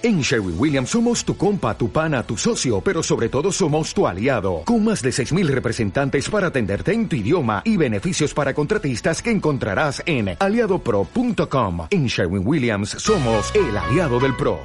En 0.00 0.20
Sherwin 0.20 0.54
Williams 0.56 0.90
somos 0.90 1.24
tu 1.24 1.36
compa, 1.36 1.76
tu 1.76 1.90
pana, 1.90 2.22
tu 2.22 2.36
socio, 2.36 2.80
pero 2.80 3.02
sobre 3.02 3.28
todo 3.28 3.50
somos 3.50 3.92
tu 3.92 4.06
aliado, 4.06 4.62
con 4.64 4.84
más 4.84 5.02
de 5.02 5.10
6.000 5.10 5.48
representantes 5.48 6.30
para 6.30 6.46
atenderte 6.46 6.92
en 6.92 7.08
tu 7.08 7.16
idioma 7.16 7.62
y 7.64 7.76
beneficios 7.76 8.32
para 8.32 8.54
contratistas 8.54 9.20
que 9.20 9.32
encontrarás 9.32 10.00
en 10.06 10.36
aliadopro.com. 10.38 11.88
En 11.90 12.06
Sherwin 12.06 12.46
Williams 12.46 12.90
somos 12.90 13.52
el 13.56 13.76
aliado 13.76 14.20
del 14.20 14.36
PRO. 14.36 14.60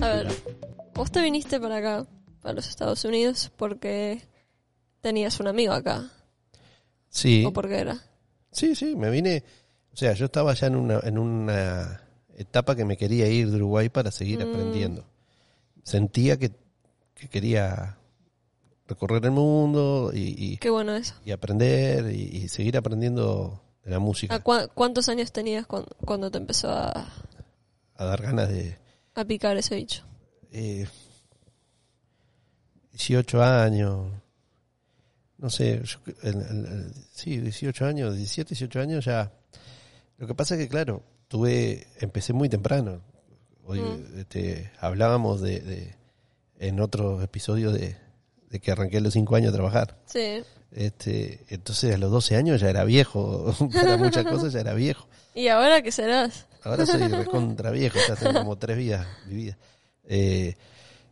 A 0.00 0.08
ver, 0.08 0.28
vos 0.94 1.12
te 1.12 1.20
viniste 1.20 1.60
para 1.60 1.76
acá, 1.76 2.06
para 2.40 2.54
los 2.54 2.66
Estados 2.66 3.04
Unidos, 3.04 3.52
porque 3.58 4.26
tenías 5.02 5.38
un 5.38 5.48
amigo 5.48 5.74
acá. 5.74 6.10
Sí. 7.16 7.44
¿O 7.46 7.52
por 7.52 7.66
qué 7.68 7.78
era? 7.78 7.98
Sí, 8.52 8.74
sí, 8.74 8.94
me 8.94 9.10
vine. 9.10 9.42
O 9.92 9.96
sea, 9.96 10.12
yo 10.12 10.26
estaba 10.26 10.52
ya 10.54 10.66
en 10.66 10.76
una, 10.76 11.00
en 11.02 11.16
una 11.18 12.02
etapa 12.36 12.76
que 12.76 12.84
me 12.84 12.96
quería 12.98 13.26
ir 13.28 13.50
de 13.50 13.56
Uruguay 13.56 13.88
para 13.88 14.10
seguir 14.10 14.38
Mm. 14.44 14.50
aprendiendo. 14.50 15.04
Sentía 15.82 16.36
que, 16.38 16.50
que 17.14 17.28
quería 17.28 17.96
recorrer 18.86 19.24
el 19.24 19.30
mundo 19.30 20.10
y, 20.12 20.34
y- 20.52 20.56
Qué 20.58 20.68
bueno 20.70 20.94
eso. 20.94 21.14
y 21.24 21.30
aprender 21.30 22.12
y, 22.14 22.22
y 22.36 22.48
seguir 22.48 22.76
aprendiendo 22.76 23.62
de 23.84 23.90
la 23.92 23.98
música. 23.98 24.34
¿A 24.34 24.40
¿Cuántos 24.42 25.08
años 25.08 25.32
tenías 25.32 25.66
cuan- 25.66 25.86
cuando 26.04 26.30
te 26.30 26.38
empezó 26.38 26.68
a, 26.70 26.90
A 27.94 28.04
dar 28.04 28.20
ganas 28.20 28.48
de. 28.50 28.76
a 29.14 29.24
picar 29.24 29.56
ese 29.56 29.74
bicho? 29.76 30.04
eh, 30.52 30.86
18 32.92 33.42
años. 33.42 34.12
No 35.38 35.50
sé, 35.50 35.82
yo- 35.84 35.98
el- 36.22 36.92
sí, 37.12 37.36
18 37.38 37.84
años, 37.86 38.16
17, 38.16 38.50
18 38.54 38.80
años 38.80 39.04
ya. 39.04 39.32
Lo 40.18 40.26
que 40.26 40.34
pasa 40.34 40.54
es 40.54 40.60
que, 40.60 40.68
claro, 40.68 41.02
tuve, 41.28 41.86
empecé 42.00 42.32
muy 42.32 42.48
temprano. 42.48 43.02
Hoy, 43.64 43.80
Mm. 43.80 44.18
este, 44.20 44.70
hablábamos 44.80 45.40
de, 45.42 45.60
de- 45.60 45.94
en 46.58 46.80
otros 46.80 47.22
episodios 47.22 47.74
de, 47.74 47.96
de 48.50 48.60
que 48.60 48.70
arranqué 48.72 48.96
a 48.96 49.00
los 49.00 49.12
5 49.12 49.36
años 49.36 49.50
a 49.52 49.56
trabajar. 49.56 49.98
Sí. 50.06 50.42
Este, 50.72 51.44
entonces 51.48 51.94
a 51.94 51.98
los 51.98 52.10
12 52.10 52.36
años 52.36 52.60
ya 52.60 52.70
era 52.70 52.84
viejo, 52.84 53.54
para 53.74 53.96
muchas 53.98 54.24
cosas 54.26 54.52
ya 54.54 54.60
era 54.60 54.72
viejo. 54.74 55.06
¿Y 55.34 55.48
ahora 55.48 55.82
qué 55.82 55.92
serás? 55.92 56.46
Ahora 56.62 56.86
soy 56.86 57.02
recontra 57.08 57.70
viejo, 57.70 57.98
ya 58.08 58.16
tengo 58.16 58.38
como 58.40 58.56
tres 58.56 58.78
vidas 58.78 59.06
vividas. 59.26 59.58
Eh, 60.04 60.54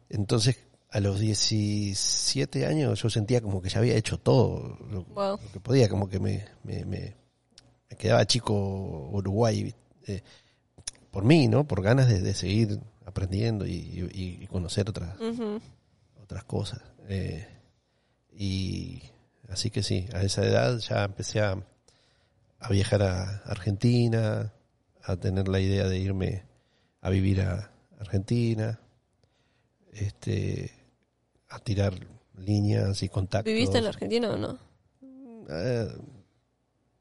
entonces, 0.09 0.57
a 0.95 1.01
los 1.01 1.19
17 1.19 2.67
años 2.67 3.03
yo 3.03 3.11
sentía 3.11 3.41
como 3.41 3.61
que 3.61 3.69
ya 3.69 3.81
había 3.81 3.97
hecho 3.97 4.19
todo 4.19 4.79
lo, 4.91 5.03
Wow. 5.05 5.39
lo 5.43 5.53
que 5.53 5.59
podía, 5.61 5.89
como 5.89 6.09
que 6.09 6.21
me, 6.21 6.45
me, 6.63 6.85
me- 6.85 7.17
me 7.91 7.97
quedaba 7.97 8.25
chico 8.27 8.55
Uruguay 9.13 9.75
eh, 10.07 10.23
por 11.11 11.25
mí, 11.25 11.49
¿no? 11.49 11.65
Por 11.67 11.83
ganas 11.83 12.09
de, 12.09 12.21
de 12.21 12.33
seguir 12.35 12.79
aprendiendo 13.05 13.67
y, 13.67 13.73
y- 13.75 14.39
y 14.43 14.47
conocer 14.47 14.89
otras, 14.89 15.17
otras 16.23 16.45
cosas. 16.45 16.81
Eh, 17.09 17.47
y 18.37 19.03
así 19.49 19.71
que 19.71 19.83
sí, 19.83 20.07
a 20.15 20.23
esa 20.23 20.45
edad 20.45 20.79
ya 20.79 21.05
empecé 21.05 21.41
a, 21.41 21.57
a 22.61 22.69
viajar 22.71 23.03
a 23.03 23.39
Argentina, 23.47 24.53
a 25.03 25.17
tener 25.17 25.49
la 25.49 25.59
idea 25.61 25.87
de 25.89 25.99
irme 25.99 26.45
a 27.01 27.11
vivir 27.11 27.41
a 27.43 27.71
Argentina, 28.01 28.81
este, 29.93 30.71
a 31.55 31.59
tirar 31.61 31.95
líneas 32.37 33.03
y 33.03 33.09
contactos. 33.09 33.53
¿Viviste 33.53 33.79
en 33.79 33.87
Argentina 33.87 34.31
o 34.31 34.37
no? 34.37 34.59
Eh, 35.49 35.89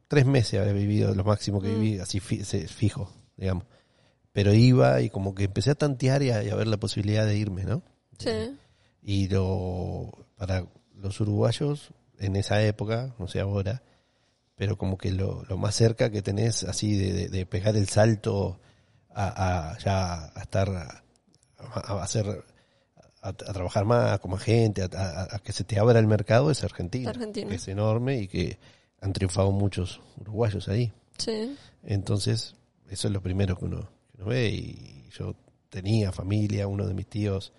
tres 0.08 0.26
meses 0.26 0.60
había 0.60 0.74
vivido, 0.74 1.14
lo 1.16 1.24
máximo 1.24 1.62
que 1.62 1.70
Mm. 1.70 1.80
viví, 1.80 2.00
así 2.00 2.20
fijo, 2.20 3.12
digamos. 3.38 3.66
Pero 4.32 4.54
iba 4.54 5.02
y 5.02 5.10
como 5.10 5.36
que 5.36 5.44
empecé 5.46 5.72
a 5.72 5.76
tantear 5.76 6.24
y 6.24 6.32
a, 6.32 6.44
y 6.44 6.50
a 6.50 6.56
ver 6.56 6.68
la 6.68 6.78
posibilidad 6.78 7.26
de 7.26 7.38
irme, 7.38 7.64
¿no? 7.66 7.84
Sí. 8.18 8.56
Y 9.02 9.28
lo, 9.28 10.12
para 10.38 10.66
los 10.96 11.20
uruguayos, 11.20 11.92
en 12.20 12.36
esa 12.36 12.62
época, 12.64 13.14
no 13.20 13.28
sé 13.28 13.40
ahora, 13.42 13.84
pero 14.56 14.78
como 14.78 14.98
que 14.98 15.12
lo, 15.12 15.44
lo 15.50 15.58
más 15.58 15.76
cerca 15.76 16.10
que 16.10 16.22
tenés 16.22 16.64
así 16.64 16.96
de, 16.98 17.12
de- 17.14 17.30
de 17.30 17.46
pegar 17.46 17.76
el 17.76 17.88
salto 17.90 18.60
a, 19.14 19.72
a 19.74 19.78
ya 19.80 20.26
a 20.36 20.42
estar, 20.42 20.70
a, 20.70 21.04
a 21.58 22.04
hacer, 22.04 22.44
a, 23.24 23.30
a 23.30 23.34
trabajar 23.34 23.86
más 23.86 24.20
como 24.20 24.36
agente, 24.36 24.82
a, 24.84 24.86
a- 25.36 25.40
que 25.40 25.52
se 25.54 25.64
te 25.64 25.80
abra 25.80 25.98
el 26.00 26.08
mercado 26.08 26.52
es 26.52 26.64
Argentina, 26.64 27.10
Argentina. 27.10 27.50
que 27.50 27.56
es 27.56 27.68
enorme 27.68 28.20
y 28.22 28.28
que 28.28 28.58
han 29.02 29.14
triunfado 29.14 29.52
muchos 29.52 30.02
uruguayos 30.20 30.68
ahí. 30.70 30.92
Sí. 31.18 31.56
Entonces, 31.84 32.56
eso 32.90 33.08
es 33.08 33.14
lo 33.14 33.22
primero 33.22 33.58
que 33.58 33.66
uno, 33.66 33.90
que 34.16 34.18
uno 34.22 34.26
ve. 34.28 34.50
Y 34.50 35.10
yo 35.18 35.36
tenía 35.70 36.12
familia, 36.12 36.68
uno 36.68 36.86
de 36.88 36.94
mis 36.94 37.08
tíos 37.08 37.52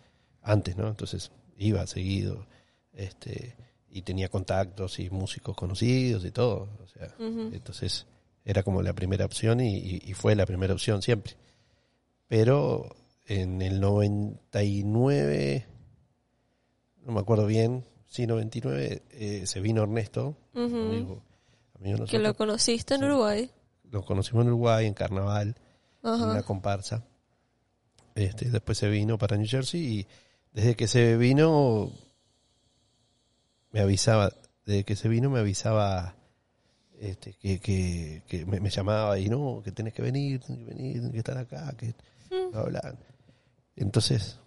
antes, 0.42 0.76
¿no? 0.76 0.88
Entonces 0.88 1.30
iba 1.56 1.86
seguido, 1.86 2.46
este, 2.92 3.56
y 3.90 4.02
tenía 4.02 4.28
contactos 4.28 4.98
y 4.98 5.08
músicos 5.10 5.56
conocidos 5.56 6.24
y 6.24 6.30
todo. 6.30 6.68
O 6.82 6.86
sea, 6.88 7.14
entonces 7.52 8.06
era 8.44 8.62
como 8.62 8.82
la 8.82 8.92
primera 8.92 9.24
opción 9.24 9.60
y, 9.60 9.76
y- 9.78 10.02
y 10.04 10.14
fue 10.14 10.34
la 10.34 10.46
primera 10.46 10.74
opción 10.74 11.00
siempre. 11.02 11.34
Pero 12.28 12.94
en 13.26 13.62
el 13.62 13.80
99, 13.80 15.66
no 17.06 17.12
me 17.12 17.20
acuerdo 17.20 17.46
bien, 17.46 17.84
sí, 18.06 18.26
99, 18.26 19.02
eh, 19.10 19.46
se 19.46 19.60
vino 19.60 19.82
Ernesto, 19.82 20.36
amigo, 20.54 21.22
amigo 21.78 22.04
Que 22.06 22.18
lo 22.18 22.34
conociste 22.34 22.94
en 22.94 23.00
Sí. 23.00 23.06
Uruguay. 23.06 23.50
Lo 23.90 24.04
conocimos 24.04 24.42
en 24.42 24.48
Uruguay, 24.48 24.86
en 24.86 24.94
Carnaval, 24.94 25.54
en 26.02 26.10
una 26.10 26.42
comparsa. 26.42 27.04
Este, 28.14 28.50
después 28.50 28.78
se 28.78 28.88
vino 28.88 29.18
para 29.18 29.36
New 29.36 29.46
Jersey 29.48 29.80
y 30.00 30.06
desde 30.52 30.74
que 30.76 30.86
se 30.86 31.16
vino 31.16 31.90
me 33.72 33.80
avisaba, 33.80 34.32
desde 34.66 34.84
que 34.84 34.94
se 34.96 35.08
vino 35.08 35.30
me 35.30 35.40
avisaba 35.40 36.14
este, 37.00 37.32
que, 37.34 37.58
que, 37.58 38.22
que 38.28 38.46
me, 38.46 38.60
me 38.60 38.70
llamaba 38.70 39.18
y 39.18 39.28
no, 39.28 39.62
que 39.64 39.72
tenés 39.72 39.92
que 39.94 40.02
venir, 40.02 40.40
tenés 40.40 40.58
que 40.60 40.64
venir, 40.74 40.94
tenés 40.96 41.10
que 41.12 41.18
estar 41.18 41.36
acá, 41.38 41.74
que 41.76 41.94
bla, 42.52 42.62
bla. 42.64 42.94
Entonces, 43.76 44.38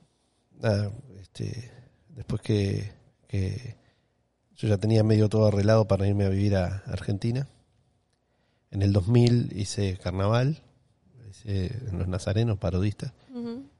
nada, 0.59 0.91
este, 1.21 1.71
después 2.09 2.41
que, 2.41 2.91
que 3.27 3.75
yo 4.55 4.67
ya 4.67 4.77
tenía 4.77 5.03
medio 5.03 5.29
todo 5.29 5.47
arreglado 5.47 5.87
para 5.87 6.07
irme 6.07 6.25
a 6.25 6.29
vivir 6.29 6.55
a 6.55 6.83
Argentina, 6.87 7.47
en 8.71 8.81
el 8.81 8.91
2000 8.93 9.51
hice 9.55 9.97
carnaval, 9.97 10.61
hice 11.29 11.67
en 11.89 11.99
los 11.99 12.07
nazarenos 12.07 12.57
parodistas 12.57 13.13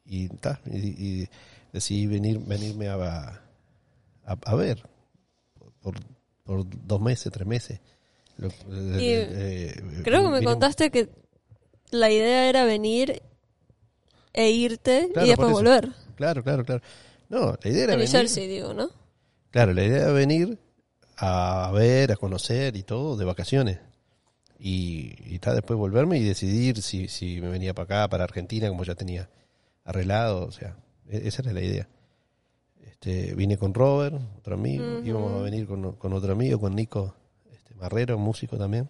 y, 0.06 0.30
ta, 0.30 0.62
y, 0.72 0.78
y 1.22 1.30
decidí 1.74 2.07
venir, 2.07 2.40
venirme 2.40 2.88
a, 2.90 2.96
a, 4.25 4.38
a 4.46 4.56
ver 4.56 4.84
por, 5.81 5.96
por 6.44 6.66
dos 6.88 7.02
meses, 7.02 7.31
tres 7.31 7.47
meses. 7.47 7.80
Lo- 8.38 8.50
Y 9.00 9.09
eh, 9.13 9.75
Creo 10.03 10.22
que 10.24 10.30
me 10.30 10.38
contaste 10.46 10.91
que 10.91 11.09
la 11.91 12.09
idea 12.12 12.47
era 12.50 12.66
venir 12.66 13.22
e 14.38 14.52
irte 14.52 15.09
Claro, 15.12 15.25
y 15.25 15.30
después 15.30 15.52
volver. 15.52 15.90
Claro, 16.16 16.44
claro, 16.44 16.64
claro. 16.64 16.81
No, 17.30 17.58
la 17.62 17.70
idea 17.70 17.84
era 17.86 17.94
En 17.94 18.00
venir. 18.00 18.12
Jersey, 18.12 18.48
digo, 18.48 18.74
¿no? 18.74 18.90
Claro, 19.52 19.74
la 19.74 19.84
idea 19.84 20.03
era 20.03 20.12
venir 20.12 20.59
a 21.18 21.72
ver, 21.74 22.12
a 22.12 22.16
conocer 22.16 22.75
y 22.75 22.84
todo 22.84 23.18
de 23.18 23.25
vacaciones. 23.25 23.80
Y, 24.59 25.16
y 25.25 25.40
ta, 25.40 25.53
después 25.53 25.78
volverme 25.78 26.18
y 26.20 26.24
decidir 26.24 26.81
si, 26.81 27.08
si 27.08 27.42
me 27.42 27.50
venía 27.50 27.74
para 27.74 27.84
acá, 28.03 28.09
para 28.09 28.24
Argentina, 28.24 28.70
como 28.70 28.84
ya 28.84 28.96
tenía 28.96 29.30
arreglado. 29.84 30.46
O 30.46 30.52
sea, 30.52 30.78
e- 31.09 31.28
esa 31.28 31.42
era 31.42 31.54
la 31.54 31.62
idea. 31.62 31.88
Este, 32.84 33.34
vine 33.36 33.58
con 33.58 33.74
Robert, 33.74 34.16
otro 34.38 34.56
amigo. 34.56 35.00
Íbamos 35.04 35.34
a 35.34 35.44
venir 35.44 35.68
con, 35.68 35.94
con 35.94 36.14
otro 36.14 36.31
amigo, 36.34 36.59
con 36.59 36.75
Nico 36.75 37.16
este, 37.52 37.74
Marrero, 37.75 38.18
músico 38.18 38.58
también. 38.58 38.90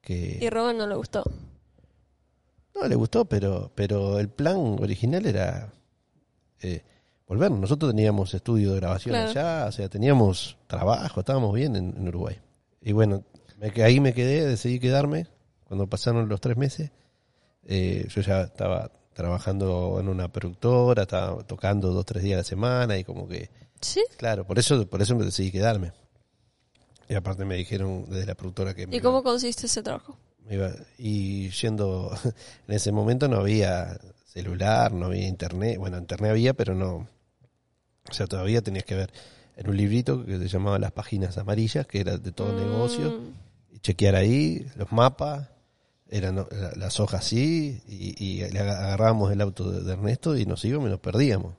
Que 0.00 0.38
Y 0.40 0.48
Robert 0.50 0.78
no 0.78 0.86
le 0.86 0.94
gustó. 0.94 1.22
No 2.74 2.86
le 2.88 2.94
gustó, 2.94 3.24
pero, 3.24 3.70
pero 3.74 4.18
el 4.18 4.28
plan 4.28 4.56
original 4.80 5.26
era 5.26 5.72
eh, 6.60 6.82
volver. 7.26 7.50
Nosotros 7.50 7.90
teníamos 7.92 8.32
estudio 8.34 8.72
de 8.72 8.80
grabación 8.80 9.14
Claro. 9.14 9.30
allá, 9.30 9.66
o 9.68 9.72
sea, 9.72 9.88
teníamos 9.88 10.56
trabajo, 10.66 11.20
estábamos 11.20 11.54
bien 11.54 11.76
en, 11.76 11.94
en 11.96 12.08
Uruguay. 12.08 12.38
Y 12.82 12.92
bueno, 12.92 13.24
me, 13.58 13.82
ahí 13.82 14.00
me 14.00 14.14
quedé, 14.14 14.46
decidí 14.46 14.78
quedarme. 14.80 15.26
Cuando 15.64 15.86
pasaron 15.86 16.28
los 16.28 16.40
tres 16.40 16.56
meses, 16.56 16.90
eh, 17.64 18.06
yo 18.08 18.20
ya 18.22 18.42
estaba 18.42 18.90
trabajando 19.12 19.98
en 20.00 20.08
una 20.08 20.28
productora, 20.32 21.02
estaba 21.02 21.42
tocando 21.44 21.92
dos, 21.92 22.04
tres 22.06 22.22
días 22.22 22.36
a 22.36 22.38
la 22.38 22.44
semana 22.44 22.96
y 22.98 23.04
como 23.04 23.28
que, 23.28 23.50
¿Sí? 23.80 24.02
claro, 24.16 24.46
por 24.46 24.58
eso, 24.58 24.86
por 24.88 25.02
eso 25.02 25.14
me 25.14 25.24
decidí 25.24 25.50
quedarme. 25.52 25.92
Y 27.08 27.14
aparte 27.14 27.44
me 27.44 27.56
dijeron 27.56 28.06
desde 28.08 28.26
la 28.26 28.34
productora 28.34 28.72
que 28.74 28.86
me 28.86 28.94
¿Y 28.94 28.98
iba- 28.98 29.04
cómo 29.04 29.22
consiste 29.22 29.66
ese 29.66 29.82
trabajo? 29.82 30.16
Y 30.98 31.50
yendo, 31.50 32.10
en 32.68 32.74
ese 32.74 32.92
momento 32.92 33.28
no 33.28 33.38
había 33.38 33.98
celular, 34.26 34.92
no 34.92 35.06
había 35.06 35.26
internet, 35.28 35.78
bueno, 35.78 35.98
internet 35.98 36.30
había, 36.30 36.54
pero 36.54 36.74
no, 36.74 37.08
o 38.08 38.12
sea, 38.12 38.26
todavía 38.26 38.62
tenías 38.62 38.84
que 38.84 38.94
ver 38.94 39.12
en 39.56 39.68
un 39.68 39.76
librito 39.76 40.24
que 40.24 40.38
se 40.38 40.48
llamaba 40.48 40.78
Las 40.78 40.92
Páginas 40.92 41.36
Amarillas, 41.38 41.86
que 41.86 42.00
era 42.00 42.16
de 42.16 42.32
todo 42.32 42.52
Mm, 42.52 42.56
negocio, 42.56 43.14
y 43.72 43.78
chequear 43.80 44.16
ahí, 44.16 44.66
los 44.76 44.90
mapas, 44.92 45.48
eran 46.08 46.44
las 46.76 46.98
hojas 46.98 47.24
así, 47.26 47.80
y, 47.86 48.24
y 48.24 48.42
agarrábamos 48.42 49.30
el 49.32 49.40
auto 49.40 49.70
de, 49.70 49.92
Ernesto 49.92 50.36
y 50.36 50.44
nos 50.46 50.64
íbamos 50.64 50.88
y 50.88 50.90
nos 50.90 51.00
perdíamos. 51.00 51.54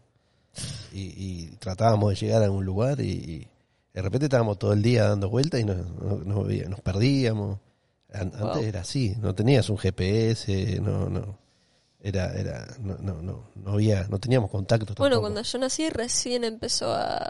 Y, 0.91 1.01
y 1.15 1.47
tratábamos 1.59 2.09
de 2.09 2.15
llegar 2.25 2.43
a 2.43 2.51
un 2.51 2.65
lugar 2.65 2.99
y, 2.99 3.11
y 3.11 3.47
de 3.93 4.01
repente 4.01 4.25
estábamos 4.25 4.59
todo 4.59 4.73
el 4.73 4.81
día 4.81 5.07
dando 5.07 5.29
vueltas 5.29 5.61
y 5.61 5.63
nos, 5.63 5.77
nos, 5.77 6.25
nos 6.25 6.45
veía- 6.47 6.67
nos 6.67 6.81
perdíamos. 6.81 7.59
An- 8.11 8.31
Wow. 8.31 8.49
Antes 8.51 8.63
era 8.67 8.81
así, 8.81 9.15
no 9.19 9.33
tenías 9.35 9.69
un 9.69 9.77
GPS, 9.77 10.79
no, 10.81 11.09
no, 11.09 11.37
era, 11.99 12.33
era, 12.33 12.67
no, 12.79 12.97
no, 12.97 13.21
no, 13.21 13.49
no 13.55 13.71
había, 13.71 14.05
no 14.09 14.19
teníamos 14.19 14.49
contacto 14.51 14.93
Bueno, 14.97 15.15
tampoco. 15.15 15.21
cuando 15.21 15.41
yo 15.43 15.57
nací 15.59 15.89
recién 15.89 16.43
empezó 16.43 16.93
a... 16.93 17.29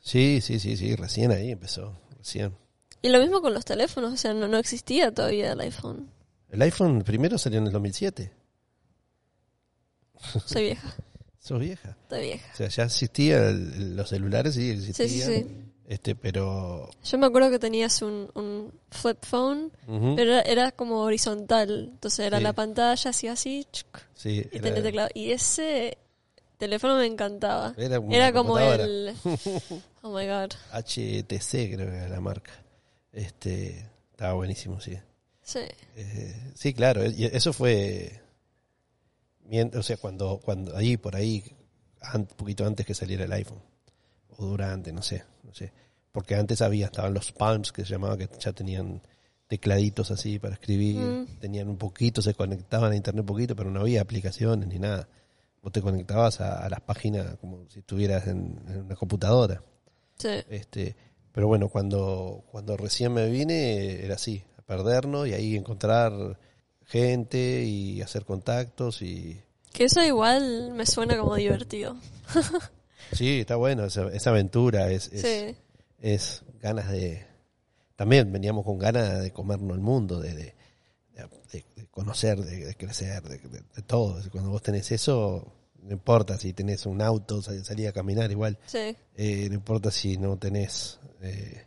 Sí, 0.00 0.40
sí, 0.42 0.58
sí, 0.58 0.76
sí, 0.76 0.96
recién 0.96 1.30
ahí 1.30 1.50
empezó, 1.52 1.96
recién. 2.18 2.54
Y 3.02 3.08
lo 3.10 3.20
mismo 3.20 3.40
con 3.40 3.54
los 3.54 3.64
teléfonos, 3.64 4.12
o 4.12 4.16
sea, 4.16 4.34
no, 4.34 4.48
no 4.48 4.56
existía 4.58 5.12
todavía 5.14 5.52
el 5.52 5.60
iPhone. 5.60 6.10
El 6.48 6.62
iPhone 6.62 7.02
primero 7.02 7.38
salió 7.38 7.58
en 7.58 7.66
el 7.66 7.72
2007. 7.72 8.32
Soy 10.46 10.62
vieja, 10.64 10.94
Sos 11.38 11.60
vieja. 11.60 11.96
estoy 12.02 12.22
vieja. 12.22 12.50
O 12.52 12.56
sea, 12.56 12.68
ya 12.68 12.84
existía 12.84 13.48
el- 13.48 13.72
el- 13.74 13.96
los 13.96 14.08
celulares, 14.08 14.54
sí 14.54 14.70
existían. 14.70 15.08
Sí, 15.08 15.20
sí, 15.20 15.22
sí. 15.48 15.69
Este, 15.90 16.14
pero 16.14 16.88
Yo 17.02 17.18
me 17.18 17.26
acuerdo 17.26 17.50
que 17.50 17.58
tenías 17.58 18.00
un, 18.00 18.30
un 18.36 18.72
flip 18.92 19.24
phone, 19.24 19.72
pero 20.14 20.22
era, 20.34 20.40
era 20.42 20.72
como 20.72 21.00
horizontal. 21.00 21.88
Entonces 21.94 22.20
era 22.26 22.38
Sí. 22.38 22.44
la 22.44 22.52
pantalla 22.52 23.10
así 23.10 23.26
así, 23.26 23.66
chuc, 23.72 23.98
sí, 24.14 24.46
y 24.52 24.60
tenía 24.60 24.82
teclado. 24.84 25.08
Y 25.14 25.32
ese 25.32 25.98
teléfono 26.58 26.96
me 26.96 27.06
encantaba. 27.06 27.74
era 27.76 28.00
Era 28.08 28.32
como 28.32 28.56
el... 28.58 29.14
Oh 30.02 30.16
my 30.16 30.26
god. 30.28 30.50
HTC 30.72 31.74
creo 31.74 31.90
que 31.90 31.96
era 31.96 32.08
la 32.08 32.20
marca. 32.20 32.52
Este, 33.12 33.84
estaba 34.12 34.34
buenísimo, 34.34 34.80
sí. 34.80 34.96
Sí. 35.42 35.58
Eh, 35.96 36.52
sí, 36.54 36.72
claro, 36.72 37.04
y 37.04 37.24
eso 37.24 37.52
fue 37.52 38.20
o 39.74 39.82
sea, 39.82 39.96
cuando 39.96 40.38
cuando 40.38 40.76
ahí 40.76 40.96
por 40.96 41.16
ahí 41.16 41.42
un 42.14 42.26
poquito 42.26 42.64
antes 42.64 42.86
que 42.86 42.94
saliera 42.94 43.24
el 43.24 43.32
iPhone 43.32 43.60
o 44.40 44.46
durante, 44.46 44.92
no 44.92 45.02
sé, 45.02 45.24
no 45.44 45.54
sé, 45.54 45.72
porque 46.12 46.34
antes 46.34 46.60
había 46.62 46.86
estaban 46.86 47.14
los 47.14 47.32
Palms 47.32 47.72
que 47.72 47.84
se 47.84 47.90
llamaba 47.92 48.16
que 48.16 48.28
ya 48.38 48.52
tenían 48.52 49.00
tecladitos 49.46 50.10
así 50.10 50.38
para 50.38 50.54
escribir, 50.54 50.96
Mm. 50.96 51.26
tenían 51.40 51.68
un 51.68 51.76
poquito, 51.76 52.22
se 52.22 52.34
conectaban 52.34 52.92
a 52.92 52.96
internet 52.96 53.20
un 53.22 53.26
poquito, 53.26 53.56
pero 53.56 53.70
no 53.70 53.80
había 53.80 54.00
aplicaciones 54.02 54.68
ni 54.68 54.78
nada. 54.78 55.08
Vos 55.62 55.72
te 55.72 55.82
conectabas 55.82 56.40
a, 56.40 56.64
a 56.64 56.68
las 56.70 56.80
páginas 56.80 57.36
como 57.40 57.68
si 57.68 57.80
estuvieras 57.80 58.26
en, 58.28 58.60
en 58.68 58.82
una 58.86 58.94
computadora. 58.96 59.62
Sí. 60.18 60.28
Este, 60.48 60.94
pero 61.32 61.48
bueno, 61.48 61.68
cuando, 61.68 62.44
cuando 62.50 62.76
recién 62.76 63.12
me 63.12 63.28
vine 63.28 64.04
era 64.04 64.14
así, 64.14 64.42
a 64.58 64.62
perdernos 64.62 65.26
y 65.28 65.34
ahí 65.34 65.56
encontrar 65.56 66.38
gente 66.86 67.62
y 67.64 68.02
hacer 68.02 68.24
contactos 68.24 69.02
y 69.02 69.40
Que 69.72 69.84
eso 69.84 70.02
igual 70.02 70.72
me 70.74 70.86
suena 70.86 71.16
como 71.18 71.34
divertido. 71.36 71.96
sí, 73.12 73.40
está 73.40 73.56
bueno, 73.56 73.84
esa, 73.84 74.08
esa 74.12 74.30
aventura 74.30 74.90
es, 74.90 75.10
es, 75.12 75.22
Sí. 75.22 75.56
es 76.00 76.42
ganas 76.60 76.90
de... 76.90 77.26
También 77.96 78.32
veníamos 78.32 78.64
con 78.64 78.78
ganas 78.78 79.20
de 79.22 79.30
comernos 79.32 79.76
el 79.76 79.82
mundo, 79.82 80.20
de, 80.20 80.34
de, 80.34 80.54
de- 81.52 81.64
de 81.76 81.86
conocer, 81.90 82.38
de, 82.40 82.74
crecer, 82.76 83.22
de, 83.24 83.38
todo. 83.86 84.18
Cuando 84.30 84.50
vos 84.50 84.62
tenés 84.62 84.90
eso, 84.92 85.52
no 85.82 85.92
importa 85.92 86.38
si 86.38 86.52
tenés 86.54 86.86
un 86.86 87.02
auto, 87.02 87.42
sal- 87.42 87.62
salir 87.64 87.88
a 87.88 87.92
caminar 87.92 88.30
igual. 88.30 88.58
Sí. 88.66 88.96
Eh, 89.16 89.46
no 89.48 89.54
importa 89.56 89.90
si 89.90 90.16
no 90.16 90.38
tenés 90.38 90.98
eh, 91.20 91.66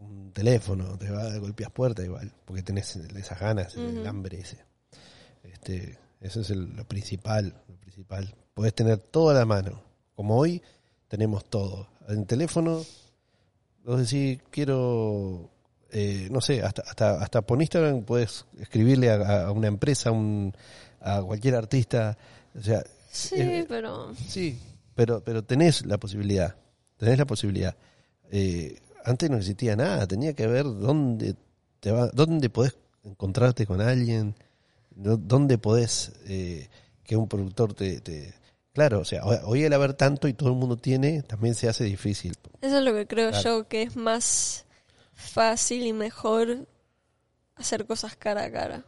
un 0.00 0.32
teléfono, 0.32 0.98
te 0.98 1.10
va 1.10 1.34
golpeas 1.38 1.70
puerta 1.70 2.02
igual, 2.04 2.32
porque 2.44 2.62
tenés 2.62 2.96
esas 2.96 3.40
ganas, 3.40 3.74
el 3.76 4.00
Ujú. 4.00 4.08
hambre 4.08 4.40
ese. 4.40 4.58
Este, 5.42 5.98
eso 6.20 6.40
es 6.42 6.50
el- 6.50 6.76
lo 6.76 6.86
principal, 6.86 7.54
lo 7.68 7.76
principal. 7.76 8.34
Podés 8.52 8.74
tener 8.74 8.98
todo 8.98 9.30
a 9.30 9.34
la 9.34 9.46
mano, 9.46 9.82
como 10.20 10.36
hoy 10.36 10.60
tenemos 11.08 11.46
todo. 11.46 11.86
En 12.06 12.26
teléfono, 12.26 12.84
vos 13.86 13.98
decís, 14.00 14.38
quiero, 14.50 15.48
eh, 15.92 16.28
no 16.30 16.42
sé, 16.42 16.62
hasta, 16.62 16.82
hasta, 16.82 17.22
hasta 17.22 17.40
por 17.40 17.58
Instagram 17.58 18.02
puedes 18.02 18.44
escribirle 18.58 19.10
a, 19.10 19.46
a 19.46 19.50
una 19.50 19.68
empresa, 19.68 20.10
a 20.10 20.12
un, 20.12 20.52
a 21.00 21.22
cualquier 21.22 21.54
artista, 21.54 22.18
o 22.54 22.60
sea, 22.62 22.84
Sí, 23.10 23.64
pero... 23.66 24.14
Sí, 24.28 24.58
pero, 24.94 25.24
pero 25.24 25.42
tenés 25.42 25.86
la 25.86 25.96
posibilidad, 25.96 26.54
tenés 26.98 27.16
la 27.16 27.24
posibilidad. 27.24 27.74
Eh, 28.30 28.78
antes 29.06 29.30
no 29.30 29.38
existía 29.38 29.74
nada, 29.74 30.06
tenía 30.06 30.34
que 30.34 30.46
ver 30.46 30.64
dónde 30.64 31.34
te 31.80 31.92
va, 31.92 32.08
dónde 32.08 32.50
podés 32.50 32.76
encontrarte 33.04 33.64
con 33.66 33.80
alguien, 33.80 34.34
dó- 34.94 35.16
dónde 35.16 35.56
podés 35.56 36.12
eh, 36.26 36.68
que 37.04 37.16
un 37.16 37.26
productor 37.26 37.72
te, 37.72 38.02
te- 38.02 38.34
Claro, 38.72 39.00
o 39.00 39.04
sea, 39.04 39.24
hoy- 39.24 39.64
al 39.64 39.72
haber 39.72 39.94
tanto 39.94 40.28
y 40.28 40.32
todo 40.32 40.50
el 40.50 40.54
mundo 40.56 40.76
tiene, 40.76 41.22
también 41.22 41.54
se 41.54 41.68
hace 41.68 41.84
difícil. 41.84 42.36
Eso 42.60 42.78
es 42.78 42.84
lo 42.84 42.94
que 42.94 43.06
creo 43.06 43.30
Claro. 43.30 43.42
yo 43.62 43.68
que 43.68 43.82
es 43.82 43.96
más 43.96 44.64
fácil 45.14 45.84
y 45.86 45.92
mejor 45.92 46.66
hacer 47.56 47.84
cosas 47.86 48.16
cara 48.16 48.44
a 48.44 48.50
cara. 48.52 48.84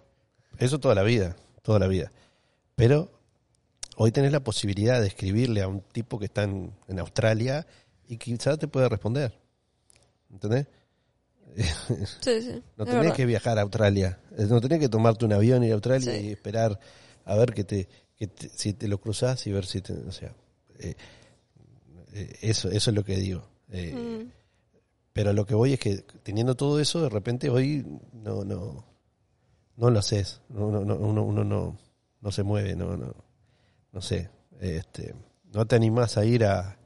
Eso 0.58 0.78
toda 0.78 0.94
la 0.94 1.02
vida, 1.02 1.34
toda 1.62 1.78
la 1.80 1.88
vida. 1.88 2.12
Pero 2.76 3.10
hoy 3.96 4.12
tenés 4.12 4.32
la 4.32 4.40
posibilidad 4.40 5.00
de 5.00 5.08
escribirle 5.08 5.62
a 5.62 5.68
un 5.68 5.80
tipo 5.80 6.18
que 6.18 6.26
está 6.26 6.44
en, 6.44 6.72
en 6.88 6.98
Australia 7.00 7.66
y 8.06 8.16
quizás 8.18 8.58
te 8.58 8.68
pueda 8.68 8.88
responder. 8.88 9.36
¿Entendés? 10.30 10.66
Sí, 12.20 12.40
sí. 12.40 12.62
No 12.76 12.86
tenés 12.86 13.12
que 13.14 13.26
viajar 13.26 13.58
a 13.58 13.62
Australia. 13.62 14.18
Eh, 14.38 14.46
No 14.48 14.60
tenés 14.60 14.78
que 14.80 14.88
tomarte 14.88 15.24
un 15.24 15.32
avión 15.32 15.62
y 15.62 15.66
ir 15.66 15.72
a 15.72 15.74
Australia 15.74 16.12
Sí. 16.12 16.26
y 16.28 16.30
esperar 16.30 16.78
a 17.24 17.36
ver 17.36 17.52
que 17.52 17.64
te, 17.64 17.88
que 18.22 18.28
te- 18.28 18.48
si 18.50 18.72
te 18.72 18.86
lo 18.86 19.00
cruzás 19.00 19.44
y 19.48 19.52
ver 19.52 19.66
si 19.66 19.80
te, 19.80 19.92
o 19.94 20.12
sea, 20.12 20.32
eh, 20.78 20.94
eh, 22.12 22.36
eso, 22.42 22.70
eso 22.70 22.90
es 22.90 22.94
lo 22.96 23.04
que 23.04 23.16
digo. 23.16 23.42
Eh, 23.70 23.92
Mm. 23.94 24.30
Pero 25.12 25.32
lo 25.32 25.44
que 25.44 25.54
voy 25.54 25.72
es 25.74 25.80
que 25.80 25.96
teniendo 26.22 26.54
todo 26.54 26.78
eso, 26.80 27.02
de 27.02 27.08
repente 27.10 27.50
hoy 27.50 27.84
no, 28.12 28.44
no, 28.44 28.84
no 29.76 29.90
lo 29.90 29.98
haces. 29.98 30.40
No, 30.48 30.70
no, 30.70 30.84
no, 30.84 30.94
uno, 30.96 31.22
uno 31.24 31.42
no, 31.44 31.76
no 32.20 32.30
se 32.32 32.42
mueve, 32.44 32.74
no, 32.76 32.96
no, 32.96 33.12
no 33.92 34.00
sé. 34.00 34.30
Este, 34.60 35.14
no 35.52 35.66
te 35.66 35.74
animás 35.76 36.16
a 36.16 36.24
ir 36.24 36.44
a, 36.46 36.78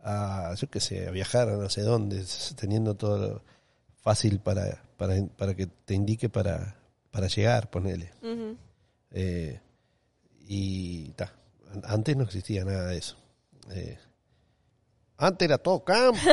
a, 0.00 0.54
yo 0.56 0.68
qué 0.68 0.80
sé, 0.80 1.06
a 1.08 1.10
viajar 1.12 1.48
a 1.48 1.56
no 1.56 1.70
sé 1.70 1.80
dónde, 1.82 2.22
teniendo 2.56 2.96
todo 2.96 3.16
lo 3.18 3.42
fácil 4.02 4.40
para, 4.40 4.82
para, 4.98 5.14
para 5.38 5.54
que 5.54 5.68
te 5.68 5.94
indique 5.94 6.28
para, 6.28 6.76
para 7.10 7.28
llegar, 7.28 7.70
ponele. 7.70 8.10
Eh, 9.12 9.58
y 10.50 11.10
ta, 11.12 11.32
an- 11.72 11.82
antes 11.84 12.16
no 12.16 12.24
existía 12.24 12.64
nada 12.64 12.86
de 12.88 12.98
eso. 12.98 13.16
Eh, 13.70 13.98
antes 15.18 15.46
era 15.46 15.58
todo 15.58 15.84
campo, 15.84 16.18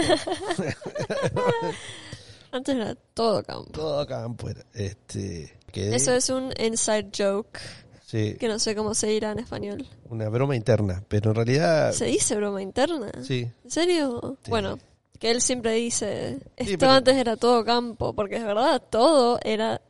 Antes 2.51 2.75
era 2.75 2.95
todo 3.13 3.43
campo. 3.43 3.71
todo 3.71 4.07
campo 4.07 4.49
era. 4.49 4.65
Este, 4.73 5.57
Eso 5.73 6.13
es 6.13 6.29
un 6.29 6.53
inside 6.57 7.09
joke 7.17 7.59
sí, 8.05 8.35
que 8.39 8.47
no 8.47 8.59
sé 8.59 8.75
cómo 8.75 8.93
se 8.93 9.07
dirá 9.07 9.31
en 9.31 9.39
español. 9.39 9.85
una 10.09 10.29
broma 10.29 10.55
interna, 10.55 11.03
pero 11.09 11.31
en 11.31 11.35
realidad 11.35 11.91
¿Se 11.91 12.05
dice 12.05 12.35
broma 12.37 12.61
interna? 12.61 13.11
sí, 13.23 13.51
¿En 13.63 13.71
serio? 13.71 14.37
Sí. 14.43 14.49
Bueno, 14.49 14.79
que 15.19 15.31
él 15.31 15.41
siempre 15.41 15.73
dice, 15.73 16.39
esto 16.55 16.77
pero- 16.79 16.91
antes 16.91 17.15
era 17.17 17.35
todo 17.35 17.65
campo, 17.65 18.13
porque 18.13 18.37
es 18.37 18.43
verdad, 18.45 18.81
todo 18.89 19.37
era 19.43 19.81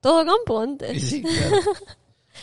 todo 0.00 0.24
campo 0.24 0.60
antes. 0.60 1.02
sí, 1.06 1.20
claro. 1.22 1.56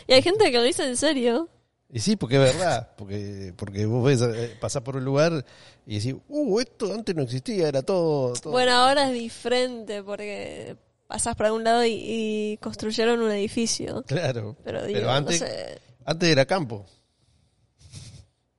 Y 0.07 0.13
hay 0.13 0.21
gente 0.21 0.51
que 0.51 0.57
lo 0.57 0.63
dice 0.63 0.85
en 0.88 0.97
serio. 0.97 1.50
Y 1.89 2.00
sí, 2.00 2.15
porque 2.15 2.35
es 2.35 2.41
verdad, 2.57 2.89
porque 2.97 3.53
porque 3.55 3.85
vos 3.85 4.03
ves, 4.03 4.21
eh, 4.21 4.57
pasás 4.59 4.81
por 4.81 4.95
un 4.95 5.05
lugar 5.05 5.45
y 5.85 5.97
decís, 6.00 6.15
uh, 6.27 6.59
esto 6.59 6.91
antes 6.91 7.15
no 7.15 7.21
existía, 7.21 7.67
era 7.67 7.83
todo... 7.83 8.33
todo". 8.33 8.51
Bueno, 8.51 8.71
ahora 8.71 9.09
es 9.09 9.13
diferente 9.13 10.01
porque 10.01 10.75
pasás 11.07 11.35
por 11.35 11.45
algún 11.45 11.63
lado 11.63 11.85
y, 11.85 11.91
y 11.93 12.57
construyeron 12.57 13.21
un 13.21 13.31
edificio. 13.31 14.03
claro, 14.07 14.57
Pero 14.63 14.83
digo, 14.85 15.00
pero 15.00 15.12
antes, 15.12 15.41
no 15.41 15.47
sé. 15.47 15.81
antes 16.05 16.29
era 16.29 16.45
campo. 16.45 16.85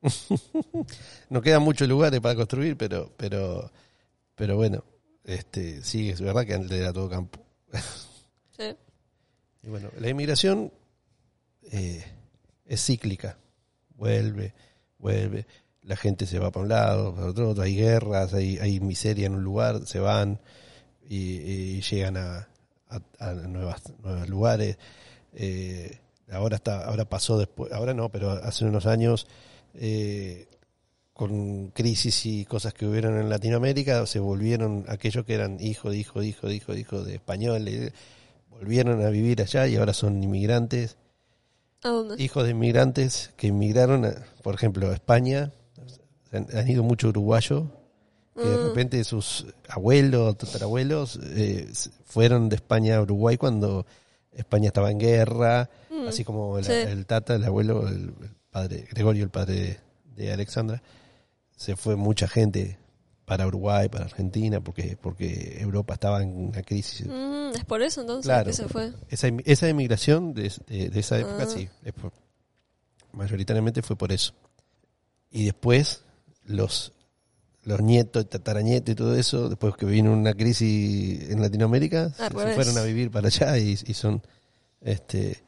no 1.31 1.43
quedan 1.43 1.63
muchos 1.63 1.89
lugares 1.89 2.21
para 2.21 2.35
construir, 2.35 2.77
pero 2.77 3.11
pero 3.17 3.73
pero 4.35 4.57
bueno, 4.57 4.85
este 5.25 5.83
sí, 5.83 6.11
es 6.11 6.21
verdad 6.21 6.45
que 6.45 6.55
antes 6.55 6.79
era 6.79 6.93
todo 6.93 7.09
campo. 7.09 7.41
Sí. 8.57 8.73
Y 9.65 9.69
bueno, 9.69 9.91
la 9.99 10.09
inmigración 10.09 10.73
eh, 11.71 12.05
es 12.67 12.85
cíclica. 12.85 13.39
Vuelve, 13.97 14.55
vuelve. 14.99 15.47
La 15.83 15.97
gente 15.97 16.27
se 16.27 16.39
va 16.39 16.51
para 16.51 16.63
un 16.63 16.69
lado, 16.69 17.15
para 17.15 17.27
otro, 17.29 17.63
hay 17.63 17.77
guerras, 17.77 18.33
hay, 18.35 18.59
hay 18.59 18.81
miseria 18.81 19.27
en 19.27 19.35
un 19.35 19.45
lugar, 19.45 19.87
se 19.87 19.99
van 20.01 20.41
y, 21.09 21.81
llegan 21.83 22.17
a, 22.17 22.49
a, 22.89 23.01
a 23.19 23.35
nuevas, 23.35 23.83
nuevos 24.03 24.29
lugares. 24.29 24.79
Eh, 25.35 25.99
ahora 26.31 26.57
está, 26.57 26.85
ahora 26.87 27.05
pasó 27.05 27.39
después, 27.39 27.73
ahora 27.73 27.95
no, 27.95 28.09
pero 28.11 28.31
hace 28.31 28.65
unos 28.65 28.87
años 28.87 29.27
eh, 29.75 30.49
con 31.13 31.69
crisis 31.69 32.27
y 32.27 32.45
cosas 32.45 32.75
que 32.75 32.87
hubieron 32.87 33.19
en 33.19 33.29
Latinoamérica, 33.29 34.07
se 34.07 34.19
volvieron 34.19 34.85
aquellos 34.89 35.25
que 35.25 35.35
eran 35.35 35.59
hijo 35.61 35.91
de 35.91 35.99
hijo 35.99 36.21
de 36.21 36.27
hijo 36.29 36.49
de 36.49 36.55
hijo 36.55 36.73
de 36.73 36.81
hijo 36.81 37.03
de 37.05 37.15
españoles, 37.15 37.93
volvieron 38.49 39.05
a 39.05 39.11
vivir 39.11 39.43
allá 39.43 39.67
y 39.67 39.77
ahora 39.77 39.93
son 39.93 40.23
inmigrantes, 40.23 40.97
¿A 41.85 41.89
dónde? 41.91 42.23
hijos 42.23 42.45
de 42.45 42.51
inmigrantes 42.51 43.31
que 43.37 43.47
inmigraron, 43.49 44.05
a- 44.07 44.15
por 44.43 44.55
ejemplo, 44.55 44.91
a 44.91 44.95
España, 44.95 45.53
han, 46.33 46.47
han 46.57 46.69
ido 46.69 46.83
muchos 46.83 47.11
uruguayos, 47.11 47.65
que 48.35 48.43
de 48.49 48.57
Mm. 48.57 48.67
repente 48.69 49.05
sus 49.05 49.47
abuelos, 49.69 50.37
tatarabuelos, 50.37 51.21
eh, 51.23 51.69
fueron 52.05 52.49
de 52.49 52.57
España 52.57 52.97
a 52.97 53.03
Uruguay 53.03 53.37
cuando 53.37 53.87
España 54.33 54.69
estaba 54.69 54.91
en 54.91 54.99
guerra, 54.99 55.71
Mm. 55.91 56.09
así 56.09 56.25
como 56.25 56.59
el, 56.59 56.65
Sí. 56.65 56.73
el 56.73 57.07
tata, 57.07 57.37
el 57.37 57.45
abuelo, 57.45 57.87
el, 57.87 58.13
el 58.21 58.31
padre, 58.51 58.89
Gregorio, 58.91 59.23
el 59.23 59.31
padre 59.31 59.55
de, 59.55 60.25
de 60.25 60.33
Alexandra, 60.33 60.83
se 61.57 61.77
fue 61.77 61.95
mucha 61.97 62.27
gente 62.27 62.79
para 63.25 63.47
Uruguay, 63.47 63.89
para 63.89 64.05
Argentina, 64.05 64.61
porque 64.61 64.97
porque 65.01 65.57
Europa 65.61 65.95
estaba 65.95 66.23
en 66.23 66.49
una 66.49 66.63
crisis. 66.63 67.07
Mm, 67.07 67.55
es 67.57 67.65
por 67.65 67.81
eso 67.83 68.03
entonces 68.03 68.27
Claro. 68.27 68.47
que 68.47 68.53
se 68.53 68.69
fue. 68.69 68.93
Esa, 69.09 69.29
esa 69.45 69.69
emigración 69.69 70.35
de, 70.35 70.53
de- 70.67 70.91
de 70.91 71.01
esa 71.01 71.19
época, 71.19 71.45
Ah. 71.45 71.47
sí, 71.47 71.69
es 71.85 71.93
por- 71.95 72.13
mayoritariamente 73.13 73.83
fue 73.83 73.97
por 73.97 74.13
eso. 74.13 74.35
Y 75.31 75.45
después, 75.47 76.03
los, 76.45 76.93
los 77.63 77.81
nietos, 77.81 78.29
tataranietos 78.29 78.93
y 78.93 78.95
todo 78.95 79.15
eso, 79.17 79.49
después 79.49 79.75
que 79.77 79.87
vino 79.87 80.13
una 80.13 80.35
crisis 80.35 81.31
en 81.31 81.41
Latinoamérica, 81.41 82.11
se, 82.11 82.23
Al 82.25 82.33
se 82.33 82.55
fueron 82.55 82.79
a 82.79 82.83
vivir 82.83 83.11
para 83.11 83.29
allá 83.29 83.57
y, 83.59 83.71
y 83.87 83.95
son, 83.95 84.23
este, 84.81 85.43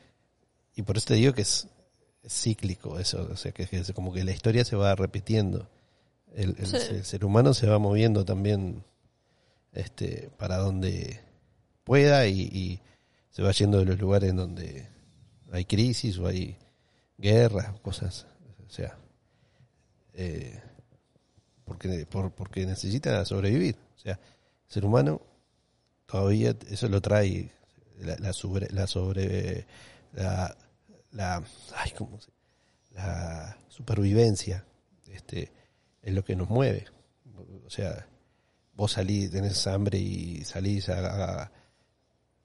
y 0.75 0.83
por 0.83 0.97
eso 0.97 1.09
te 1.09 1.15
digo 1.15 1.33
que 1.35 1.43
es, 1.43 1.69
es 2.23 2.33
cíclico 2.33 2.99
eso, 2.99 3.29
o 3.31 3.37
sea, 3.37 3.53
que, 3.53 3.67
que 3.67 3.79
es 3.79 3.93
como 3.93 4.13
que 4.13 4.25
la 4.25 4.33
historia 4.33 4.65
se 4.65 4.77
va 4.77 4.95
repitiendo. 4.95 5.69
El, 6.37 6.55
el- 6.59 6.67
Sí. 6.67 6.77
el 6.91 7.05
ser 7.05 7.25
humano 7.25 7.53
se 7.55 7.67
va 7.67 7.79
moviendo 7.79 8.25
también, 8.25 8.85
este, 9.73 10.31
para 10.39 10.59
donde 10.59 11.21
pueda 11.83 12.27
y, 12.29 12.41
y 12.43 12.81
se 13.31 13.43
va 13.43 13.51
yendo 13.53 13.79
de 13.79 13.85
los 13.87 13.99
lugares 13.99 14.31
en 14.31 14.37
donde 14.37 14.87
hay 15.51 15.65
crisis 15.65 16.19
o 16.19 16.27
hay 16.29 16.57
guerras 17.19 17.75
o 17.75 17.81
cosas, 17.83 18.27
o 18.67 18.71
sea, 18.71 18.97
eh, 20.15 20.61
porque, 21.65 22.07
por, 22.07 22.31
porque 22.33 22.65
necesita 22.67 23.25
sobrevivir. 23.25 23.77
O 23.97 23.99
sea, 23.99 24.13
el 24.15 24.73
ser 24.73 24.85
humano 24.85 25.21
todavía 26.07 26.55
eso 26.71 26.89
lo 26.89 27.01
trae 27.01 27.51
la, 27.99 28.17
la 28.19 28.33
sobre, 28.33 28.69
la 28.73 28.87
sobre 28.87 29.67
la, 30.13 30.57
la 31.13 31.43
ay, 31.77 31.91
¿cómo 31.97 32.21
se- 32.21 32.31
la 32.93 33.57
supervivencia 33.69 34.65
este 35.09 35.53
es 36.07 36.15
lo 36.15 36.25
que 36.25 36.37
nos 36.37 36.49
mueve 36.49 36.87
o 37.67 37.71
sea 37.71 38.07
vos 38.75 38.93
salís 38.93 39.31
tenés 39.31 39.67
hambre 39.67 39.99
y 39.99 40.45
salís 40.45 40.89
a, 40.89 41.51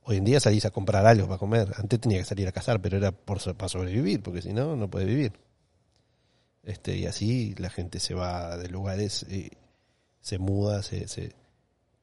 hoy 0.02 0.18
en 0.18 0.26
día 0.26 0.40
salís 0.40 0.66
a 0.66 0.72
comprar 0.72 1.06
algo 1.06 1.28
para 1.28 1.38
comer 1.38 1.74
antes 1.78 2.00
tenía 2.00 2.20
que 2.20 2.26
salir 2.26 2.48
a 2.48 2.52
cazar 2.52 2.82
pero 2.82 2.98
era 2.98 3.12
por 3.12 3.40
para 3.56 3.70
sobrevivir 3.70 4.22
porque 4.22 4.42
si 4.42 4.52
no 4.52 4.76
no 4.76 4.90
puede 4.90 5.06
vivir 5.06 5.34
este 6.64 6.98
y 6.98 7.06
así 7.06 7.56
la 7.56 7.70
gente 7.70 8.00
se 8.00 8.14
va 8.14 8.58
de 8.58 8.68
lugares 8.70 9.24
y 9.30 9.52
se 10.20 10.40
muda 10.40 10.84
se, 10.84 11.08
se 11.08 11.34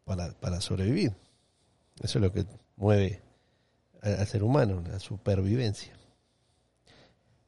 para, 0.05 0.33
para 0.33 0.61
sobrevivir 0.61 1.13
eso 2.01 2.19
es 2.19 2.23
lo 2.23 2.33
que 2.33 2.47
mueve 2.77 3.21
al, 4.03 4.21
al 4.21 4.27
ser 4.27 4.43
humano, 4.43 4.83
la 4.87 5.01
supervivencia. 5.01 5.93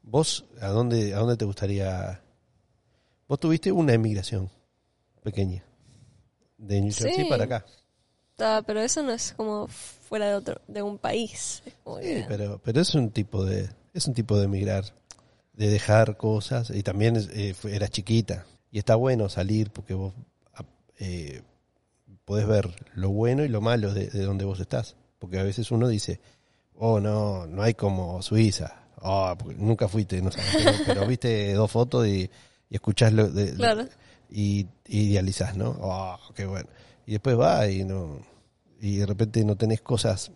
¿Vos 0.02 0.46
a 0.60 0.68
dónde, 0.68 1.14
a 1.14 1.18
dónde 1.18 1.36
te 1.36 1.44
gustaría? 1.44 2.22
Vos 3.30 3.38
tuviste 3.38 3.70
una 3.70 3.92
emigración 3.92 4.50
pequeña, 5.22 5.62
de 6.58 6.80
New 6.80 6.92
Jersey 6.92 7.14
Sí. 7.14 7.24
para 7.30 7.44
acá. 7.44 7.64
Ah, 8.40 8.60
pero 8.66 8.80
eso 8.80 9.04
no 9.04 9.12
es 9.12 9.34
como 9.36 9.68
fuera 9.68 10.28
de 10.30 10.34
otro, 10.34 10.60
de 10.66 10.82
un 10.82 10.98
país. 10.98 11.62
Sí, 12.02 12.24
pero, 12.26 12.60
pero 12.64 12.80
es 12.80 12.92
un 12.96 13.12
tipo 13.12 13.44
de, 13.44 13.70
es 13.94 14.08
un 14.08 14.14
tipo 14.14 14.36
de 14.36 14.46
emigrar, 14.46 14.84
de 15.52 15.68
dejar 15.68 16.16
cosas, 16.16 16.70
y 16.70 16.82
también 16.82 17.24
eh, 17.32 17.54
fue- 17.54 17.76
eras 17.76 17.90
chiquita. 17.90 18.46
Y 18.72 18.80
está 18.80 18.96
bueno 18.96 19.28
salir 19.28 19.70
porque 19.70 19.94
vos 19.94 20.12
a- 20.54 20.64
eh, 20.98 21.42
podés 22.24 22.48
ver 22.48 22.68
lo 22.94 23.10
bueno 23.10 23.44
y 23.44 23.48
lo 23.48 23.60
malo 23.60 23.94
de, 23.94 24.08
de 24.08 24.24
donde 24.24 24.44
vos 24.44 24.58
estás. 24.58 24.96
Porque 25.20 25.38
a 25.38 25.44
veces 25.44 25.70
uno 25.70 25.86
dice, 25.86 26.18
oh 26.74 26.98
no, 26.98 27.46
no 27.46 27.62
hay 27.62 27.74
como 27.74 28.22
Suiza. 28.22 28.74
Oh, 29.02 29.36
nunca 29.56 29.86
fuiste, 29.86 30.20
no 30.20 30.32
sabes, 30.32 30.50
pero, 30.56 30.72
pero 30.84 31.06
viste 31.06 31.52
dos 31.54 31.70
fotos 31.70 32.06
y, 32.08 32.28
y 32.70 32.76
escuchás 32.76 33.12
lo 33.12 33.28
de, 33.28 33.52
Claro. 33.54 33.86
y, 34.30 34.66
y 34.86 35.10
idealizás, 35.10 35.56
¿no? 35.56 35.76
Oh, 35.80 36.18
qué 36.34 36.46
bueno. 36.46 36.68
Y 37.06 37.12
después 37.12 37.38
va 37.38 37.68
y 37.68 37.84
no 37.84 38.20
y 38.80 38.96
de 38.96 39.04
repente 39.06 39.44
no 39.44 39.56
tenés 39.56 39.82
cosas 39.82 40.30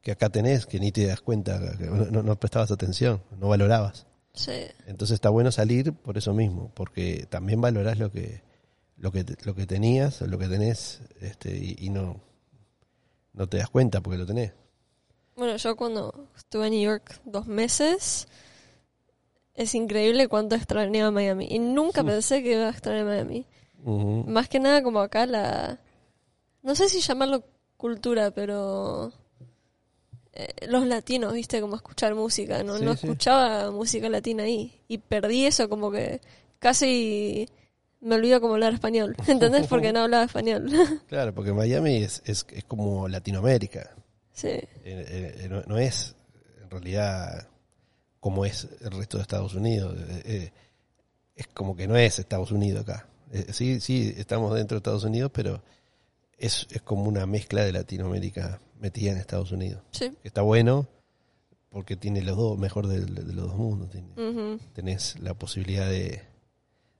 que 0.00 0.12
acá 0.12 0.30
tenés 0.30 0.64
que 0.64 0.80
ni 0.80 0.90
te 0.92 1.06
das 1.06 1.20
cuenta, 1.20 1.58
que 1.76 1.84
no, 1.86 2.22
no- 2.22 2.36
prestabas 2.40 2.70
atención, 2.70 3.20
no 3.38 3.48
valorabas. 3.48 4.06
Sí. 4.32 4.52
Entonces 4.86 5.16
está 5.16 5.28
bueno 5.30 5.50
salir 5.52 5.92
por 5.92 6.16
eso 6.16 6.32
mismo, 6.32 6.70
porque 6.74 7.26
también 7.28 7.60
valorás 7.60 7.98
lo 7.98 8.10
que 8.10 8.40
lo 8.96 9.12
que 9.12 9.24
lo 9.44 9.54
que 9.54 9.66
tenías, 9.66 10.20
lo 10.22 10.38
que 10.38 10.48
tenés, 10.48 11.00
este 11.20 11.56
y, 11.56 11.76
y 11.78 11.90
no 11.90 12.20
no 13.34 13.46
te 13.48 13.58
das 13.58 13.68
cuenta 13.68 14.00
porque 14.00 14.18
lo 14.18 14.26
tenés. 14.26 14.52
Bueno, 15.36 15.56
yo 15.56 15.76
cuando 15.76 16.28
estuve 16.36 16.66
en 16.68 16.72
New 16.72 16.82
York 16.82 17.20
dos 17.24 17.46
meses, 17.46 18.26
es 19.58 19.74
increíble 19.74 20.28
cuánto 20.28 20.54
extrañaba 20.54 21.10
Miami. 21.10 21.48
Y 21.50 21.58
nunca 21.58 22.02
pensé 22.04 22.42
que 22.42 22.52
iba 22.54 22.66
a 22.66 22.70
extrañar 22.70 23.04
Miami. 23.04 23.44
Más 23.84 24.48
que 24.48 24.60
nada 24.60 24.82
como 24.82 25.00
acá 25.00 25.26
la... 25.26 25.78
No 26.62 26.74
sé 26.74 26.88
si 26.88 27.00
llamarlo 27.00 27.44
cultura, 27.76 28.30
pero... 28.30 29.12
eh, 30.32 30.66
los 30.68 30.86
latinos, 30.86 31.32
viste, 31.32 31.60
como 31.60 31.76
escuchar 31.76 32.14
música. 32.14 32.62
No, 32.62 32.76
Sí, 32.78 32.84
no 32.84 32.94
sí. 32.96 33.06
escuchaba 33.06 33.70
música 33.70 34.08
latina 34.08 34.44
ahí. 34.44 34.80
Y 34.88 34.98
perdí 34.98 35.46
eso 35.46 35.68
como 35.68 35.90
que 35.90 36.20
casi 36.58 37.48
me 38.00 38.14
olvido 38.16 38.40
como 38.40 38.54
hablar 38.54 38.74
español. 38.74 39.16
¿Entendés? 39.26 39.66
Porque 39.66 39.92
no 39.92 40.00
hablaba 40.00 40.24
español. 40.24 40.70
Claro, 41.08 41.34
porque 41.34 41.52
Miami 41.52 41.96
es, 42.02 42.22
es, 42.26 42.46
es 42.52 42.64
como 42.64 43.08
Latinoamérica. 43.08 43.90
sí. 44.32 44.48
Eh, 44.48 44.66
eh, 44.84 45.46
no, 45.50 45.62
no 45.66 45.78
es 45.78 46.14
en 46.62 46.70
realidad 46.70 47.48
como 48.28 48.44
es 48.44 48.68
el 48.82 48.90
resto 48.90 49.16
de 49.16 49.22
Estados 49.22 49.54
Unidos. 49.54 49.96
Eh, 49.98 50.22
eh, 50.26 50.52
es 51.34 51.46
como 51.48 51.74
que 51.74 51.88
no 51.88 51.96
es 51.96 52.18
Estados 52.18 52.50
Unidos 52.52 52.82
acá. 52.82 53.08
Eh, 53.32 53.46
sí, 53.54 53.80
sí, 53.80 54.12
estamos 54.18 54.54
dentro 54.54 54.74
de 54.76 54.80
Estados 54.80 55.04
Unidos, 55.04 55.30
pero 55.32 55.62
es, 56.36 56.66
es 56.70 56.82
como 56.82 57.04
una 57.04 57.24
mezcla 57.24 57.64
de 57.64 57.72
Latinoamérica 57.72 58.60
metida 58.80 59.12
en 59.12 59.16
Estados 59.16 59.50
Unidos. 59.50 59.82
Sí. 59.92 60.12
Está 60.24 60.42
bueno 60.42 60.86
porque 61.70 61.96
tiene 61.96 62.20
los 62.20 62.36
dos, 62.36 62.58
mejor 62.58 62.86
de, 62.86 63.00
de 63.00 63.32
los 63.32 63.46
dos 63.48 63.56
mundos. 63.56 63.88
Tiene- 63.88 64.08
Ujú. 64.30 64.58
tenés 64.74 65.18
la 65.20 65.32
posibilidad 65.32 65.88
de, 65.88 66.22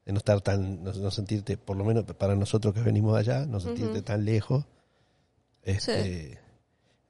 de 0.07 0.13
no 0.13 0.17
estar 0.17 0.41
tan, 0.41 0.83
no, 0.83 0.95
no 0.95 1.11
sentirte, 1.11 1.59
por 1.59 1.77
lo 1.77 1.85
menos 1.85 2.05
para 2.05 2.35
nosotros 2.37 2.73
que 2.73 2.81
venimos 2.81 3.13
de 3.15 3.21
allá, 3.21 3.45
no 3.45 3.61
sentirte 3.61 4.01
tan 4.01 4.25
lejos. 4.25 4.65
Este, 5.63 6.39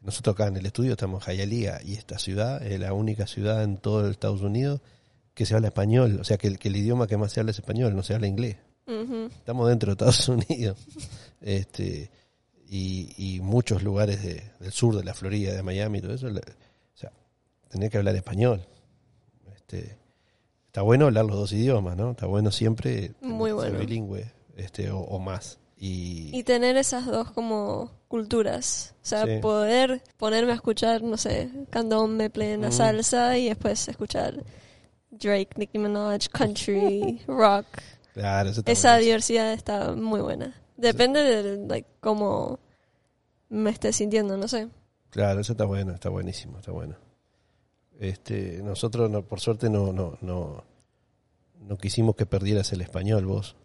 Nosotros 0.00 0.34
acá 0.34 0.46
en 0.46 0.56
el 0.56 0.66
estudio 0.66 0.92
estamos 0.92 1.26
en 1.28 1.36
Hialeah 1.36 1.80
y 1.84 1.94
esta 1.94 2.18
ciudad 2.18 2.62
es 2.64 2.78
la 2.78 2.92
única 2.92 3.26
ciudad 3.26 3.62
en 3.64 3.78
todo 3.78 4.04
el 4.04 4.12
Estados 4.12 4.42
Unidos 4.42 4.80
que 5.34 5.44
se 5.46 5.54
habla 5.54 5.68
español, 5.68 6.18
o 6.20 6.24
sea 6.24 6.36
que 6.38 6.48
el, 6.48 6.58
que 6.58 6.68
el 6.68 6.76
idioma 6.76 7.06
que 7.06 7.16
más 7.16 7.32
se 7.32 7.40
habla 7.40 7.50
es 7.52 7.58
español, 7.58 7.94
no 7.94 8.02
se 8.02 8.14
habla 8.14 8.26
inglés. 8.26 8.56
Estamos 8.86 9.68
dentro 9.68 9.88
de 9.88 9.92
Estados 9.92 10.28
Unidos. 10.48 10.78
este 11.40 12.10
y, 12.70 13.14
y 13.36 13.40
muchos 13.40 13.82
lugares 13.82 14.22
de- 14.22 14.42
del 14.60 14.72
sur 14.72 14.94
de 14.96 15.02
la 15.04 15.14
Florida, 15.14 15.54
de 15.54 15.62
Miami, 15.62 16.00
todo 16.00 16.12
eso, 16.14 16.28
la- 16.28 16.40
o 16.40 16.96
sea, 16.96 17.12
tenés 17.68 17.90
que 17.90 17.98
hablar 17.98 18.14
español. 18.16 18.62
Este, 19.56 19.96
está 20.66 20.82
bueno 20.82 21.06
hablar 21.06 21.24
los 21.24 21.36
dos 21.36 21.52
idiomas, 21.52 21.96
¿no? 21.96 22.10
Está 22.12 22.26
bueno 22.26 22.50
siempre 22.50 23.12
Muy 23.20 23.50
ser 23.50 23.54
bueno. 23.56 23.78
bilingüe, 23.78 24.30
este, 24.56 24.90
o, 24.90 24.98
o 25.00 25.18
más. 25.18 25.58
Y, 25.80 26.30
Y 26.36 26.42
tener 26.42 26.76
esas 26.76 27.06
dos 27.06 27.30
como 27.30 27.90
culturas. 28.08 28.94
O 29.02 29.06
sea, 29.06 29.24
Sí. 29.26 29.38
poder 29.40 30.02
ponerme 30.16 30.52
a 30.52 30.56
escuchar, 30.56 31.02
no 31.02 31.16
sé, 31.16 31.50
candombe, 31.70 32.30
plena 32.30 32.68
Mm. 32.68 32.72
salsa 32.72 33.38
y 33.38 33.48
después 33.48 33.86
escuchar 33.88 34.42
Drake, 35.10 35.50
Nicki 35.56 35.78
Minaj, 35.78 36.28
country, 36.32 37.20
rock. 37.28 37.66
claro, 38.12 38.50
eso 38.50 38.62
Esa 38.66 38.96
diversidad 38.98 39.52
está 39.52 39.92
muy 39.92 40.20
buena. 40.20 40.54
Depende 40.76 41.20
de 41.22 41.66
like, 41.66 41.88
cómo 42.00 42.58
me 43.48 43.70
esté 43.70 43.92
sintiendo, 43.92 44.36
no 44.36 44.48
sé. 44.48 44.68
Claro, 45.10 45.40
eso 45.40 45.52
está 45.52 45.64
bueno, 45.64 45.92
está 45.94 46.08
buenísimo, 46.08 46.58
está 46.58 46.70
bueno. 46.72 46.96
Este, 47.98 48.60
nosotros 48.62 49.10
no, 49.10 49.22
por 49.24 49.40
suerte 49.40 49.70
no, 49.70 49.92
no, 49.92 50.18
no, 50.20 50.62
no 51.60 51.76
quisimos 51.78 52.14
que 52.14 52.26
perdieras 52.26 52.72
el 52.72 52.80
español 52.80 53.26
vos. 53.26 53.56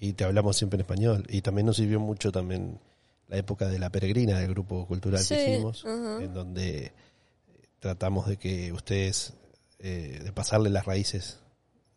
Y 0.00 0.14
te 0.14 0.24
hablamos 0.24 0.56
siempre 0.56 0.76
en 0.76 0.80
español. 0.80 1.24
Y 1.28 1.42
también 1.42 1.66
nos 1.66 1.76
sirvió 1.76 2.00
mucho 2.00 2.32
también 2.32 2.80
la 3.28 3.36
época 3.36 3.68
de 3.68 3.78
la 3.78 3.90
peregrina 3.90 4.38
del 4.38 4.50
grupo 4.50 4.86
cultural 4.86 5.20
Sí, 5.22 5.34
que 5.36 5.42
hicimos, 5.52 5.84
en 6.22 6.32
donde 6.34 6.86
eh, 6.86 6.92
tratamos 7.78 8.26
de 8.26 8.36
que 8.38 8.72
ustedes, 8.72 9.34
eh, 9.78 10.20
de 10.24 10.32
pasarle 10.32 10.70
las 10.70 10.86
raíces 10.86 11.38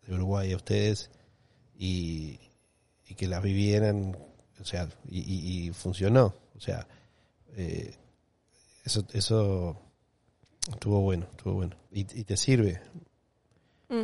de 0.05 0.13
Uruguay 0.13 0.51
a 0.51 0.57
ustedes 0.57 1.09
y, 1.77 2.39
y 3.07 3.15
que 3.15 3.27
las 3.27 3.41
vivieran, 3.41 4.15
o 4.61 4.65
sea, 4.65 4.89
y, 5.09 5.19
y- 5.21 5.67
y 5.67 5.69
funcionó. 5.71 6.35
O 6.57 6.59
sea, 6.59 6.85
eh, 7.55 7.95
eso, 8.85 9.05
eso 9.13 9.79
estuvo 10.71 10.99
bueno, 11.01 11.25
estuvo 11.31 11.53
bueno. 11.53 11.75
Y, 11.91 12.01
y 12.01 12.23
te 12.25 12.35
sirve 12.37 12.81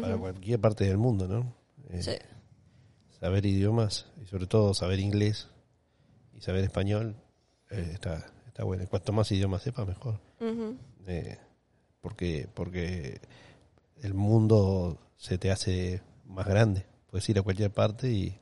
para 0.01 0.17
cualquier 0.17 0.59
parte 0.59 0.85
del 0.85 0.97
mundo, 0.97 1.27
¿no? 1.27 1.53
Eh, 1.89 2.01
Sí. 2.03 2.11
Saber 3.19 3.45
idiomas 3.45 4.07
y 4.21 4.27
sobre 4.27 4.47
todo 4.47 4.73
saber 4.73 4.99
inglés 4.99 5.49
y 6.33 6.41
saber 6.41 6.63
español 6.63 7.15
eh, 7.69 7.91
está, 7.93 8.31
está 8.47 8.63
bueno. 8.63 8.85
Cuanto 8.89 9.11
más 9.11 9.31
idiomas 9.31 9.61
sepas, 9.61 9.87
mejor. 9.87 10.19
Eh, 11.07 11.37
porque, 12.01 12.47
porque 12.53 13.19
el 14.01 14.13
mundo 14.13 14.97
se 15.17 15.37
te 15.37 15.51
hace 15.51 16.01
más 16.25 16.47
grande. 16.47 16.85
Puedes 17.09 17.27
ir 17.29 17.39
a 17.39 17.41
cualquier 17.41 17.71
parte 17.71 18.09
y, 18.09 18.39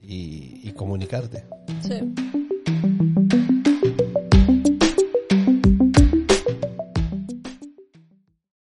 y, 0.00 0.60
y 0.68 0.72
comunicarte. 0.72 1.44
Sí. 1.82 2.48